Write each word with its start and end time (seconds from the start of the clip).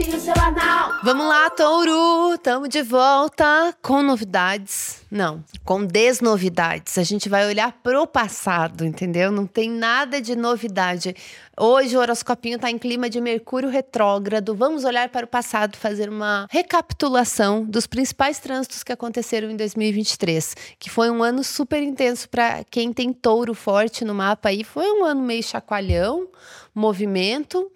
horoscopinho 0.00 0.20
semanal. 0.20 0.94
Vamos 1.02 1.26
lá, 1.26 1.50
Touro! 1.50 2.38
Tamo 2.38 2.66
de 2.66 2.82
volta 2.82 3.74
com 3.82 4.02
novidades. 4.02 5.02
Não, 5.10 5.44
com 5.64 5.84
desnovidades. 5.84 6.96
A 6.96 7.02
gente 7.02 7.28
vai 7.28 7.46
olhar 7.46 7.72
pro 7.82 8.06
passado, 8.06 8.84
entendeu? 8.84 9.30
Não 9.30 9.46
tem 9.46 9.70
nada 9.70 10.20
de 10.20 10.34
novidade. 10.34 11.14
Hoje 11.58 11.96
o 11.96 12.00
horoscopinho 12.00 12.58
tá 12.58 12.70
em 12.70 12.78
clima 12.78 13.10
de 13.10 13.20
Mercúrio 13.20 13.68
retrógrado. 13.68 14.54
Vamos 14.54 14.84
olhar 14.84 15.08
para 15.08 15.26
o 15.26 15.28
passado, 15.28 15.76
fazer 15.76 16.08
uma 16.08 16.46
recapitulação 16.50 17.64
dos 17.64 17.86
principais 17.86 18.38
trânsitos 18.38 18.82
que 18.82 18.92
aconteceram 18.92 19.50
em 19.50 19.56
2023, 19.56 20.54
que 20.78 20.88
foi 20.88 21.10
um 21.10 21.22
ano 21.22 21.44
super 21.44 21.82
intenso 21.82 22.28
para 22.28 22.64
quem 22.70 22.92
tem 22.92 23.12
touro 23.12 23.52
forte 23.54 24.04
no 24.04 24.14
mapa 24.14 24.48
aí. 24.48 24.64
Foi 24.64 24.90
um 24.92 25.04
ano 25.04 25.20
meio 25.20 25.42
chacoalhão, 25.42 26.28
movimento, 26.74 27.70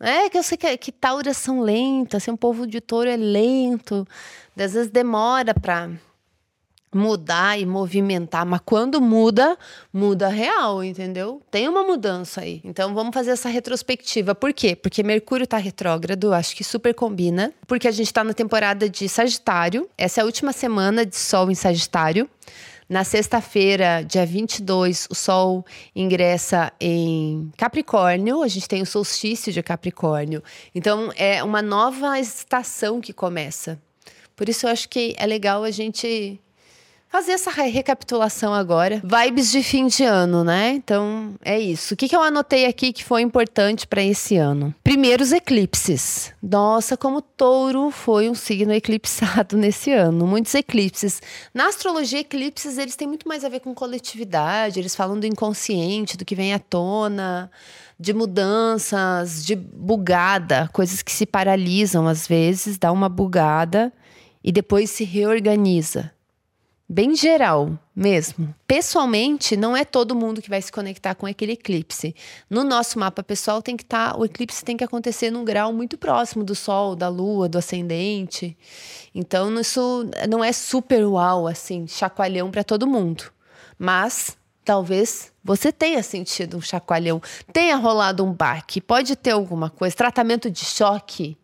é 0.00 0.28
que 0.28 0.38
eu 0.38 0.42
sei 0.42 0.58
que, 0.58 0.76
que 0.76 0.92
tauras 0.92 1.36
são 1.36 1.60
lentas, 1.60 2.22
assim, 2.22 2.30
o 2.30 2.36
povo 2.36 2.66
de 2.66 2.80
touro 2.80 3.08
é 3.08 3.16
lento, 3.16 4.06
às 4.56 4.72
vezes 4.72 4.90
demora 4.90 5.54
para 5.54 5.90
mudar 6.94 7.58
e 7.58 7.66
movimentar, 7.66 8.46
mas 8.46 8.60
quando 8.64 9.00
muda, 9.00 9.58
muda 9.92 10.28
real, 10.28 10.82
entendeu? 10.82 11.42
Tem 11.50 11.68
uma 11.68 11.82
mudança 11.82 12.42
aí. 12.42 12.60
Então 12.64 12.94
vamos 12.94 13.12
fazer 13.12 13.32
essa 13.32 13.48
retrospectiva. 13.48 14.34
Por 14.34 14.52
quê? 14.52 14.76
Porque 14.76 15.02
Mercúrio 15.02 15.46
tá 15.46 15.56
retrógrado, 15.56 16.32
acho 16.32 16.54
que 16.54 16.62
super 16.62 16.94
combina, 16.94 17.52
porque 17.66 17.88
a 17.88 17.90
gente 17.90 18.12
tá 18.12 18.22
na 18.22 18.32
temporada 18.32 18.88
de 18.88 19.08
Sagitário. 19.08 19.88
Essa 19.98 20.20
é 20.20 20.22
a 20.22 20.24
última 20.24 20.52
semana 20.52 21.04
de 21.04 21.16
Sol 21.16 21.50
em 21.50 21.54
Sagitário. 21.54 22.30
Na 22.88 23.02
sexta-feira, 23.02 24.02
dia 24.02 24.26
22, 24.26 25.08
o 25.10 25.14
Sol 25.14 25.64
ingressa 25.96 26.70
em 26.78 27.50
Capricórnio, 27.56 28.42
a 28.42 28.48
gente 28.48 28.68
tem 28.68 28.82
o 28.82 28.86
solstício 28.86 29.50
de 29.52 29.62
Capricórnio. 29.62 30.42
Então, 30.74 31.10
é 31.16 31.42
uma 31.42 31.62
nova 31.62 32.20
estação 32.20 33.00
que 33.00 33.12
começa. 33.12 33.80
Por 34.36 34.48
isso, 34.48 34.66
eu 34.66 34.70
acho 34.70 34.88
que 34.88 35.14
é 35.16 35.26
legal 35.26 35.64
a 35.64 35.70
gente 35.70 36.38
fazer 37.14 37.30
essa 37.30 37.52
recapitulação 37.52 38.52
agora. 38.52 39.00
Vibes 39.04 39.52
de 39.52 39.62
fim 39.62 39.86
de 39.86 40.02
ano, 40.02 40.42
né? 40.42 40.70
Então 40.70 41.36
é 41.44 41.60
isso. 41.60 41.94
O 41.94 41.96
que, 41.96 42.08
que 42.08 42.16
eu 42.16 42.20
anotei 42.20 42.66
aqui 42.66 42.92
que 42.92 43.04
foi 43.04 43.22
importante 43.22 43.86
para 43.86 44.02
esse 44.02 44.36
ano? 44.36 44.74
Primeiros 44.82 45.30
eclipses. 45.30 46.32
Nossa, 46.42 46.96
como 46.96 47.22
touro 47.22 47.92
foi 47.92 48.28
um 48.28 48.34
signo 48.34 48.72
eclipsado 48.72 49.54
nesse 49.56 49.92
ano. 49.92 50.26
Muitos 50.26 50.52
eclipses. 50.56 51.22
Na 51.54 51.68
astrologia, 51.68 52.18
eclipses 52.18 52.78
eles 52.78 52.96
têm 52.96 53.06
muito 53.06 53.28
mais 53.28 53.44
a 53.44 53.48
ver 53.48 53.60
com 53.60 53.72
coletividade. 53.72 54.80
Eles 54.80 54.96
falam 54.96 55.16
do 55.16 55.24
inconsciente, 55.24 56.16
do 56.16 56.24
que 56.24 56.34
vem 56.34 56.52
à 56.52 56.58
tona 56.58 57.48
de 57.96 58.12
mudanças, 58.12 59.46
de 59.46 59.54
bugada, 59.54 60.68
coisas 60.72 61.00
que 61.00 61.12
se 61.12 61.24
paralisam 61.24 62.08
às 62.08 62.26
vezes, 62.26 62.76
dá 62.76 62.90
uma 62.90 63.08
bugada 63.08 63.92
e 64.42 64.50
depois 64.50 64.90
se 64.90 65.04
reorganiza 65.04 66.12
bem 66.88 67.14
geral 67.16 67.78
mesmo. 67.94 68.54
Pessoalmente, 68.66 69.56
não 69.56 69.76
é 69.76 69.84
todo 69.84 70.14
mundo 70.14 70.42
que 70.42 70.50
vai 70.50 70.60
se 70.60 70.70
conectar 70.70 71.14
com 71.14 71.26
aquele 71.26 71.52
eclipse. 71.52 72.14
No 72.48 72.64
nosso 72.64 72.98
mapa 72.98 73.22
pessoal 73.22 73.62
tem 73.62 73.76
que 73.76 73.82
estar, 73.82 74.12
tá, 74.12 74.18
o 74.18 74.24
eclipse 74.24 74.64
tem 74.64 74.76
que 74.76 74.84
acontecer 74.84 75.30
num 75.30 75.44
grau 75.44 75.72
muito 75.72 75.96
próximo 75.96 76.44
do 76.44 76.54
sol, 76.54 76.94
da 76.94 77.08
lua, 77.08 77.48
do 77.48 77.58
ascendente. 77.58 78.56
Então, 79.14 79.58
isso 79.58 80.08
não 80.28 80.42
é 80.42 80.52
super 80.52 81.06
uau 81.06 81.46
assim, 81.46 81.86
chacoalhão 81.86 82.50
para 82.50 82.64
todo 82.64 82.86
mundo. 82.86 83.24
Mas 83.78 84.36
talvez 84.64 85.32
você 85.42 85.70
tenha 85.72 86.02
sentido 86.02 86.56
um 86.56 86.60
chacoalhão, 86.60 87.20
tenha 87.52 87.76
rolado 87.76 88.24
um 88.24 88.32
baque, 88.32 88.80
pode 88.80 89.14
ter 89.14 89.30
alguma 89.30 89.70
coisa, 89.70 89.94
tratamento 89.94 90.50
de 90.50 90.64
choque 90.64 91.36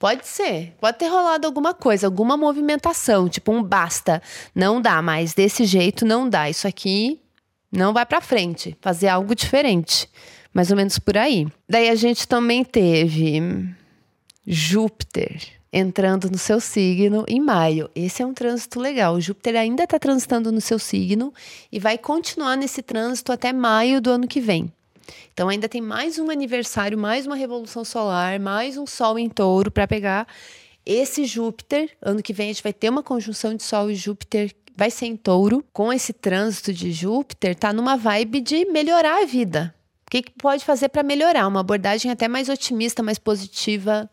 Pode 0.00 0.26
ser. 0.26 0.72
Pode 0.80 0.96
ter 0.96 1.08
rolado 1.08 1.46
alguma 1.46 1.74
coisa, 1.74 2.06
alguma 2.06 2.34
movimentação, 2.34 3.28
tipo 3.28 3.52
um 3.52 3.62
basta. 3.62 4.22
Não 4.54 4.80
dá 4.80 5.02
mais, 5.02 5.34
desse 5.34 5.66
jeito 5.66 6.06
não 6.06 6.26
dá. 6.26 6.48
Isso 6.48 6.66
aqui 6.66 7.20
não 7.70 7.92
vai 7.92 8.06
para 8.06 8.22
frente. 8.22 8.74
Fazer 8.80 9.08
algo 9.08 9.34
diferente. 9.34 10.08
Mais 10.54 10.70
ou 10.70 10.76
menos 10.78 10.98
por 10.98 11.18
aí. 11.18 11.46
Daí 11.68 11.90
a 11.90 11.94
gente 11.94 12.26
também 12.26 12.64
teve 12.64 13.42
Júpiter 14.46 15.38
entrando 15.70 16.30
no 16.30 16.38
seu 16.38 16.60
signo 16.60 17.26
em 17.28 17.38
maio. 17.38 17.90
Esse 17.94 18.22
é 18.22 18.26
um 18.26 18.32
trânsito 18.32 18.80
legal. 18.80 19.20
Júpiter 19.20 19.54
ainda 19.54 19.84
está 19.84 19.98
transitando 19.98 20.50
no 20.50 20.62
seu 20.62 20.78
signo 20.78 21.30
e 21.70 21.78
vai 21.78 21.98
continuar 21.98 22.56
nesse 22.56 22.80
trânsito 22.80 23.32
até 23.32 23.52
maio 23.52 24.00
do 24.00 24.10
ano 24.10 24.26
que 24.26 24.40
vem. 24.40 24.72
Então 25.32 25.48
ainda 25.48 25.68
tem 25.68 25.80
mais 25.80 26.18
um 26.18 26.30
aniversário, 26.30 26.98
mais 26.98 27.26
uma 27.26 27.36
revolução 27.36 27.84
solar, 27.84 28.38
mais 28.38 28.76
um 28.76 28.86
Sol 28.86 29.18
em 29.18 29.28
touro 29.28 29.70
para 29.70 29.86
pegar 29.86 30.26
esse 30.84 31.24
Júpiter. 31.24 31.90
Ano 32.02 32.22
que 32.22 32.32
vem 32.32 32.50
a 32.50 32.52
gente 32.52 32.62
vai 32.62 32.72
ter 32.72 32.88
uma 32.88 33.02
conjunção 33.02 33.54
de 33.54 33.62
Sol 33.62 33.90
e 33.90 33.94
Júpiter 33.94 34.54
vai 34.76 34.90
ser 34.90 35.06
em 35.06 35.16
touro. 35.16 35.64
Com 35.72 35.92
esse 35.92 36.12
trânsito 36.12 36.72
de 36.72 36.90
Júpiter, 36.90 37.54
tá 37.54 37.72
numa 37.72 37.96
vibe 37.96 38.40
de 38.40 38.64
melhorar 38.64 39.22
a 39.22 39.26
vida. 39.26 39.74
O 40.06 40.10
que, 40.10 40.22
que 40.22 40.32
pode 40.32 40.64
fazer 40.64 40.88
para 40.88 41.02
melhorar? 41.02 41.46
Uma 41.46 41.60
abordagem 41.60 42.10
até 42.10 42.26
mais 42.26 42.48
otimista, 42.48 43.02
mais 43.02 43.18
positiva, 43.18 44.10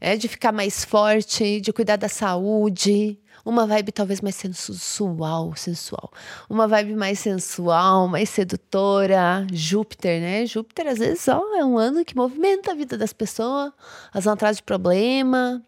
é, 0.00 0.16
de 0.16 0.26
ficar 0.26 0.50
mais 0.50 0.84
forte, 0.84 1.60
de 1.60 1.72
cuidar 1.72 1.96
da 1.96 2.08
saúde, 2.08 3.19
uma 3.44 3.66
vibe 3.66 3.92
talvez 3.92 4.20
mais 4.20 4.34
sensual, 4.34 5.54
sensual. 5.56 6.12
Uma 6.48 6.68
vibe 6.68 6.94
mais 6.94 7.18
sensual, 7.18 8.08
mais 8.08 8.28
sedutora. 8.28 9.46
Júpiter, 9.52 10.20
né? 10.20 10.46
Júpiter, 10.46 10.86
às 10.86 10.98
vezes, 10.98 11.26
ó, 11.28 11.42
é 11.56 11.64
um 11.64 11.78
ano 11.78 12.04
que 12.04 12.16
movimenta 12.16 12.72
a 12.72 12.74
vida 12.74 12.96
das 12.98 13.12
pessoas. 13.12 13.72
Elas 14.12 14.24
vão 14.24 14.34
atrás 14.34 14.56
de 14.58 14.62
problema, 14.62 15.62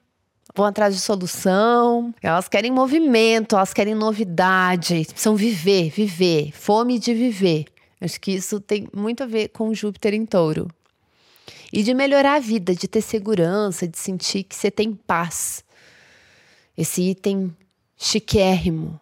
vão 0.55 0.67
atrás 0.67 0.95
de 0.95 1.01
solução. 1.01 2.15
Elas 2.23 2.49
querem 2.49 2.71
movimento, 2.71 3.57
elas 3.57 3.73
querem 3.73 3.95
novidade. 3.95 5.07
Precisam 5.09 5.35
viver, 5.35 5.91
viver. 5.91 6.53
Fome 6.53 6.99
de 6.99 7.15
viver. 7.15 7.67
Acho 8.01 8.21
que 8.21 8.33
isso 8.33 8.61
tem 8.61 8.89
muito 8.93 9.23
a 9.23 9.27
ver 9.27 9.49
com 9.49 9.73
Júpiter 9.73 10.13
em 10.13 10.27
touro. 10.27 10.69
E 11.73 11.83
de 11.83 11.95
melhorar 11.95 12.35
a 12.35 12.41
vida, 12.41 12.75
de 12.75 12.87
ter 12.87 13.01
segurança, 13.01 13.89
de 13.89 13.97
sentir 13.97 14.43
que 14.43 14.55
você 14.55 14.71
tem 14.71 14.93
paz. 14.93 15.65
Esse 16.77 17.03
item 17.03 17.55
chiquérrimo, 18.03 19.01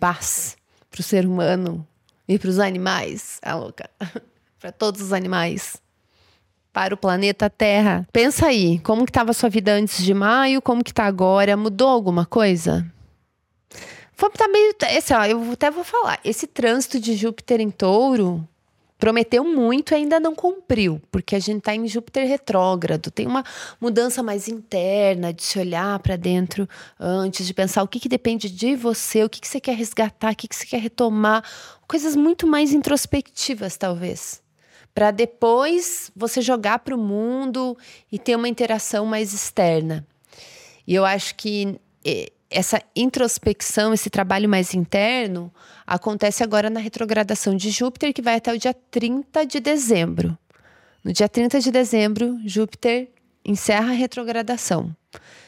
paz 0.00 0.56
para 0.90 1.00
o 1.00 1.02
ser 1.02 1.24
humano 1.24 1.86
e 2.26 2.38
para 2.38 2.50
os 2.50 2.58
animais, 2.58 3.38
a 3.40 3.54
louca, 3.54 3.88
para 4.58 4.72
todos 4.72 5.00
os 5.00 5.12
animais, 5.12 5.80
para 6.72 6.92
o 6.92 6.96
planeta 6.96 7.48
Terra. 7.48 8.06
Pensa 8.12 8.46
aí, 8.46 8.80
como 8.80 9.04
que 9.04 9.10
estava 9.10 9.32
sua 9.32 9.48
vida 9.48 9.72
antes 9.72 10.04
de 10.04 10.12
maio, 10.12 10.60
como 10.60 10.82
que 10.82 10.90
está 10.90 11.04
agora? 11.04 11.56
Mudou 11.56 11.88
alguma 11.88 12.26
coisa? 12.26 12.84
Foi 14.12 14.28
tá 14.30 14.48
meio, 14.48 14.74
esse, 14.90 15.14
ó, 15.14 15.24
eu 15.24 15.52
até 15.52 15.70
vou 15.70 15.84
falar, 15.84 16.18
esse 16.24 16.46
trânsito 16.46 16.98
de 16.98 17.14
Júpiter 17.14 17.60
em 17.60 17.70
Touro 17.70 18.46
prometeu 18.98 19.44
muito 19.44 19.92
e 19.92 19.96
ainda 19.96 20.18
não 20.18 20.34
cumpriu, 20.34 21.00
porque 21.10 21.36
a 21.36 21.38
gente 21.38 21.58
está 21.58 21.74
em 21.74 21.86
Júpiter 21.86 22.26
retrógrado, 22.26 23.10
tem 23.10 23.26
uma 23.26 23.44
mudança 23.80 24.22
mais 24.22 24.48
interna 24.48 25.32
de 25.32 25.42
se 25.42 25.58
olhar 25.58 25.98
para 25.98 26.16
dentro 26.16 26.68
antes 26.98 27.46
de 27.46 27.52
pensar 27.52 27.82
o 27.82 27.88
que, 27.88 28.00
que 28.00 28.08
depende 28.08 28.48
de 28.50 28.74
você, 28.74 29.22
o 29.22 29.28
que, 29.28 29.40
que 29.40 29.48
você 29.48 29.60
quer 29.60 29.76
resgatar, 29.76 30.32
o 30.32 30.36
que, 30.36 30.48
que 30.48 30.56
você 30.56 30.66
quer 30.66 30.80
retomar, 30.80 31.44
coisas 31.86 32.16
muito 32.16 32.46
mais 32.46 32.72
introspectivas, 32.72 33.76
talvez. 33.76 34.42
Para 34.94 35.10
depois 35.10 36.10
você 36.16 36.40
jogar 36.40 36.78
para 36.78 36.94
o 36.94 36.98
mundo 36.98 37.76
e 38.10 38.18
ter 38.18 38.34
uma 38.34 38.48
interação 38.48 39.04
mais 39.04 39.34
externa. 39.34 40.06
E 40.86 40.94
eu 40.94 41.04
acho 41.04 41.34
que 41.34 41.78
eh, 42.02 42.32
essa 42.50 42.80
introspecção, 42.94 43.92
esse 43.92 44.08
trabalho 44.08 44.48
mais 44.48 44.74
interno, 44.74 45.52
acontece 45.86 46.42
agora 46.42 46.70
na 46.70 46.80
retrogradação 46.80 47.54
de 47.54 47.70
Júpiter, 47.70 48.12
que 48.12 48.22
vai 48.22 48.36
até 48.36 48.52
o 48.52 48.58
dia 48.58 48.74
30 48.90 49.44
de 49.44 49.60
dezembro. 49.60 50.38
No 51.02 51.12
dia 51.12 51.28
30 51.28 51.60
de 51.60 51.70
dezembro, 51.70 52.38
Júpiter 52.44 53.08
encerra 53.44 53.90
a 53.90 53.94
retrogradação. 53.94 54.94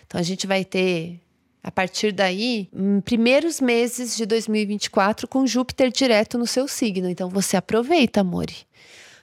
Então 0.07 0.21
a 0.21 0.23
gente 0.23 0.47
vai 0.47 0.65
ter, 0.65 1.21
a 1.63 1.71
partir 1.71 2.13
daí, 2.13 2.69
primeiros 3.05 3.61
meses 3.61 4.17
de 4.17 4.25
2024 4.25 5.29
com 5.29 5.47
Júpiter 5.47 5.91
direto 5.91 6.39
no 6.39 6.47
seu 6.47 6.67
signo. 6.67 7.09
Então 7.09 7.29
você 7.29 7.57
aproveita, 7.57 8.21
amore. 8.21 8.57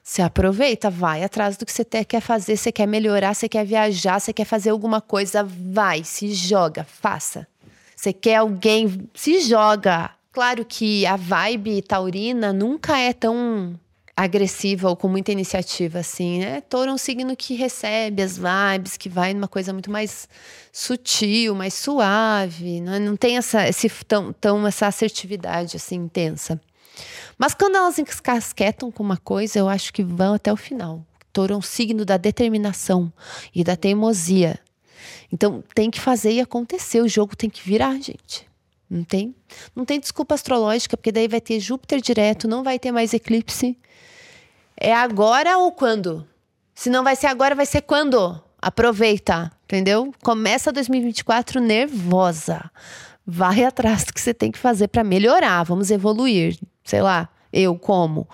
Você 0.03 0.21
aproveita, 0.21 0.89
vai 0.89 1.23
atrás 1.23 1.57
do 1.57 1.65
que 1.65 1.71
você 1.71 1.83
quer 1.83 2.21
fazer, 2.21 2.57
você 2.57 2.71
quer 2.71 2.85
melhorar, 2.85 3.33
você 3.33 3.49
quer 3.49 3.65
viajar, 3.65 4.19
você 4.19 4.31
quer 4.31 4.45
fazer 4.45 4.69
alguma 4.69 5.01
coisa, 5.01 5.43
vai, 5.43 6.03
se 6.03 6.31
joga, 6.31 6.83
faça. 6.83 7.47
Você 7.95 8.11
quer 8.11 8.35
alguém, 8.35 9.07
se 9.13 9.39
joga. 9.41 10.11
Claro 10.31 10.65
que 10.65 11.05
a 11.05 11.15
vibe 11.15 11.81
taurina 11.81 12.51
nunca 12.51 12.97
é 12.97 13.13
tão 13.13 13.79
agressiva 14.15 14.89
ou 14.89 14.95
com 14.95 15.07
muita 15.09 15.31
iniciativa 15.31 15.99
assim, 15.99 16.39
né? 16.39 16.61
Touro 16.61 16.89
é 16.89 16.93
um 16.93 16.97
signo 16.97 17.35
que 17.35 17.53
recebe 17.53 18.21
as 18.21 18.37
vibes, 18.37 18.95
que 18.95 19.09
vai 19.09 19.33
numa 19.33 19.47
coisa 19.47 19.73
muito 19.73 19.91
mais 19.91 20.29
sutil, 20.71 21.53
mais 21.53 21.73
suave, 21.73 22.79
né? 22.79 22.97
não 22.99 23.17
tem 23.17 23.37
essa 23.37 23.67
esse 23.67 23.89
tão, 24.05 24.31
tão 24.31 24.65
essa 24.65 24.87
assertividade 24.87 25.75
assim 25.75 25.95
intensa. 25.95 26.59
Mas 27.37 27.53
quando 27.53 27.75
elas 27.75 27.99
encasquetam 27.99 28.89
com 28.89 29.03
uma 29.03 29.17
coisa, 29.17 29.59
eu 29.59 29.67
acho 29.67 29.91
que 29.91 30.03
vão 30.03 30.35
até 30.35 30.51
o 30.51 30.57
final. 30.57 31.05
Touro 31.33 31.53
é 31.53 31.57
um 31.57 31.61
signo 31.61 32.05
da 32.05 32.15
determinação 32.15 33.11
e 33.53 33.61
da 33.61 33.75
teimosia. 33.75 34.57
Então 35.31 35.63
tem 35.73 35.89
que 35.89 35.99
fazer 35.99 36.31
e 36.31 36.41
acontecer, 36.41 37.01
o 37.01 37.07
jogo 37.07 37.35
tem 37.35 37.49
que 37.49 37.67
virar, 37.67 37.99
gente. 37.99 38.47
Não 38.89 39.03
tem? 39.03 39.35
Não 39.75 39.83
tem 39.83 39.99
desculpa 39.99 40.35
astrológica, 40.35 40.95
porque 40.95 41.11
daí 41.11 41.27
vai 41.27 41.41
ter 41.41 41.59
Júpiter 41.59 41.99
direto, 41.99 42.47
não 42.47 42.63
vai 42.63 42.77
ter 42.77 42.91
mais 42.91 43.13
eclipse. 43.13 43.77
É 44.77 44.93
agora 44.93 45.57
ou 45.57 45.71
quando? 45.71 46.27
Se 46.73 46.89
não 46.89 47.03
vai 47.03 47.15
ser 47.15 47.27
agora, 47.27 47.55
vai 47.55 47.65
ser 47.65 47.81
quando? 47.81 48.39
Aproveita, 48.61 49.51
entendeu? 49.63 50.13
Começa 50.23 50.71
2024 50.71 51.59
nervosa. 51.59 52.69
Vai 53.25 53.63
atrás 53.63 54.03
do 54.03 54.13
que 54.13 54.21
você 54.21 54.33
tem 54.33 54.51
que 54.51 54.59
fazer 54.59 54.87
para 54.89 55.03
melhorar. 55.03 55.63
Vamos 55.63 55.89
evoluir. 55.89 56.57
Sei 56.83 57.01
lá, 57.01 57.29
eu 57.51 57.77
como? 57.77 58.27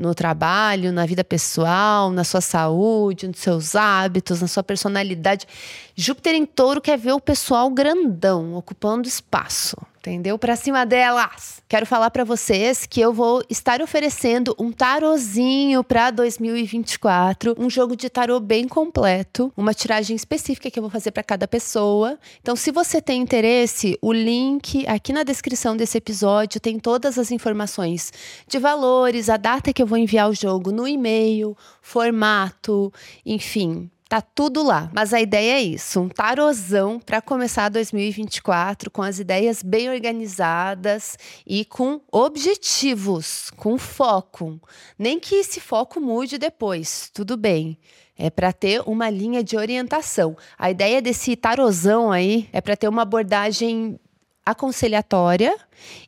No 0.00 0.14
trabalho, 0.14 0.90
na 0.90 1.04
vida 1.04 1.22
pessoal, 1.22 2.10
na 2.10 2.24
sua 2.24 2.40
saúde, 2.40 3.28
nos 3.28 3.38
seus 3.38 3.76
hábitos, 3.76 4.40
na 4.40 4.48
sua 4.48 4.62
personalidade. 4.62 5.46
Júpiter 5.94 6.34
em 6.34 6.46
touro 6.46 6.80
quer 6.80 6.98
ver 6.98 7.12
o 7.12 7.20
pessoal 7.20 7.70
grandão, 7.70 8.54
ocupando 8.54 9.06
espaço 9.06 9.76
entendeu? 10.00 10.38
Para 10.38 10.56
cima 10.56 10.84
delas. 10.86 11.62
Quero 11.68 11.84
falar 11.84 12.10
para 12.10 12.24
vocês 12.24 12.86
que 12.86 13.00
eu 13.00 13.12
vou 13.12 13.42
estar 13.48 13.82
oferecendo 13.82 14.56
um 14.58 14.72
tarozinho 14.72 15.84
para 15.84 16.10
2024, 16.10 17.54
um 17.58 17.68
jogo 17.68 17.94
de 17.94 18.08
tarô 18.08 18.40
bem 18.40 18.66
completo, 18.66 19.52
uma 19.56 19.74
tiragem 19.74 20.16
específica 20.16 20.70
que 20.70 20.78
eu 20.78 20.82
vou 20.82 20.90
fazer 20.90 21.10
para 21.10 21.22
cada 21.22 21.46
pessoa. 21.46 22.18
Então, 22.40 22.56
se 22.56 22.72
você 22.72 23.00
tem 23.00 23.20
interesse, 23.20 23.96
o 24.00 24.12
link 24.12 24.86
aqui 24.86 25.12
na 25.12 25.22
descrição 25.22 25.76
desse 25.76 25.98
episódio 25.98 26.60
tem 26.60 26.78
todas 26.78 27.18
as 27.18 27.30
informações 27.30 28.12
de 28.48 28.58
valores, 28.58 29.28
a 29.28 29.36
data 29.36 29.72
que 29.72 29.82
eu 29.82 29.86
vou 29.86 29.98
enviar 29.98 30.30
o 30.30 30.34
jogo 30.34 30.72
no 30.72 30.88
e-mail, 30.88 31.56
formato, 31.82 32.92
enfim, 33.24 33.90
Tá 34.10 34.20
tudo 34.20 34.64
lá. 34.64 34.90
Mas 34.92 35.14
a 35.14 35.20
ideia 35.20 35.52
é 35.52 35.62
isso: 35.62 36.00
um 36.00 36.08
tarozão 36.08 36.98
para 36.98 37.22
começar 37.22 37.68
2024 37.68 38.90
com 38.90 39.02
as 39.02 39.20
ideias 39.20 39.62
bem 39.62 39.88
organizadas 39.88 41.16
e 41.46 41.64
com 41.64 42.00
objetivos, 42.10 43.52
com 43.56 43.78
foco. 43.78 44.60
Nem 44.98 45.20
que 45.20 45.36
esse 45.36 45.60
foco 45.60 46.00
mude 46.00 46.38
depois, 46.38 47.08
tudo 47.14 47.36
bem. 47.36 47.78
É 48.18 48.30
para 48.30 48.52
ter 48.52 48.82
uma 48.84 49.08
linha 49.08 49.44
de 49.44 49.56
orientação. 49.56 50.36
A 50.58 50.72
ideia 50.72 51.00
desse 51.00 51.36
tarozão 51.36 52.10
aí 52.10 52.48
é 52.52 52.60
para 52.60 52.76
ter 52.76 52.88
uma 52.88 53.02
abordagem 53.02 53.96
aconselhatória 54.44 55.56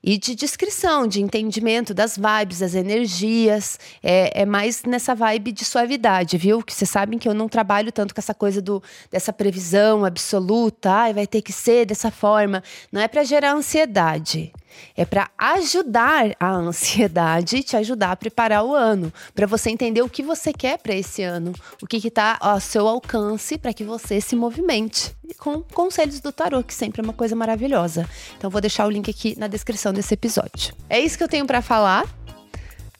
e 0.02 0.18
de 0.18 0.34
descrição, 0.34 1.06
de 1.06 1.20
entendimento 1.20 1.94
das 1.94 2.16
vibes, 2.16 2.58
das 2.60 2.74
energias. 2.74 3.78
É, 4.02 4.42
é 4.42 4.46
mais 4.46 4.82
nessa 4.84 5.14
vibe 5.14 5.52
de 5.52 5.64
suavidade, 5.64 6.36
viu? 6.36 6.62
Que 6.62 6.72
vocês 6.72 6.90
sabem 6.90 7.18
que 7.18 7.28
eu 7.28 7.34
não 7.34 7.48
trabalho 7.48 7.92
tanto 7.92 8.14
com 8.14 8.20
essa 8.20 8.34
coisa 8.34 8.60
do, 8.60 8.82
dessa 9.10 9.32
previsão 9.32 10.04
absoluta, 10.04 10.90
ah, 10.90 11.12
vai 11.12 11.26
ter 11.26 11.42
que 11.42 11.52
ser 11.52 11.86
dessa 11.86 12.10
forma. 12.10 12.62
Não 12.90 13.00
é 13.00 13.08
para 13.08 13.24
gerar 13.24 13.52
ansiedade. 13.52 14.52
É 14.96 15.04
para 15.04 15.30
ajudar 15.38 16.34
a 16.38 16.50
ansiedade 16.52 17.56
e 17.56 17.62
te 17.62 17.76
ajudar 17.76 18.12
a 18.12 18.16
preparar 18.16 18.64
o 18.64 18.74
ano, 18.74 19.12
para 19.34 19.46
você 19.46 19.70
entender 19.70 20.02
o 20.02 20.08
que 20.08 20.22
você 20.22 20.52
quer 20.52 20.78
para 20.78 20.94
esse 20.94 21.22
ano, 21.22 21.52
o 21.82 21.86
que 21.86 21.96
está 21.96 22.36
ao 22.40 22.60
seu 22.60 22.86
alcance 22.88 23.58
para 23.58 23.72
que 23.72 23.84
você 23.84 24.20
se 24.20 24.36
movimente. 24.36 25.14
E 25.28 25.34
com 25.34 25.62
conselhos 25.62 26.20
do 26.20 26.32
tarô, 26.32 26.62
que 26.62 26.74
sempre 26.74 27.00
é 27.00 27.04
uma 27.04 27.12
coisa 27.12 27.34
maravilhosa. 27.34 28.08
Então 28.36 28.50
vou 28.50 28.60
deixar 28.60 28.86
o 28.86 28.90
link 28.90 29.10
aqui 29.10 29.38
na 29.38 29.46
descrição 29.46 29.61
descrição 29.62 29.92
desse 29.92 30.12
episódio. 30.12 30.74
É 30.90 30.98
isso 30.98 31.16
que 31.16 31.22
eu 31.22 31.28
tenho 31.28 31.46
para 31.46 31.62
falar. 31.62 32.04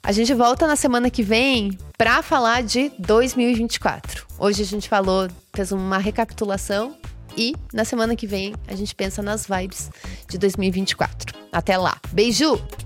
A 0.03 0.13
gente 0.13 0.33
volta 0.33 0.67
na 0.67 0.77
semana 0.77 1.11
que 1.11 1.23
vem 1.23 1.77
para 1.99 2.23
falar 2.23 2.63
de 2.63 2.91
2024. 2.99 4.27
Hoje 4.39 4.63
a 4.63 4.67
gente 4.67 4.89
falou, 4.89 5.29
fez 5.55 5.73
uma 5.73 5.99
recapitulação 5.99 6.97
e 7.37 7.55
na 7.73 7.85
semana 7.85 8.15
que 8.15 8.27
vem 8.27 8.55
a 8.67 8.75
gente 8.75 8.95
pensa 8.95 9.23
nas 9.23 9.47
vibes 9.47 9.91
de 10.29 10.39
2024. 10.39 11.37
Até 11.53 11.77
lá. 11.77 11.99
Beijo! 12.13 12.82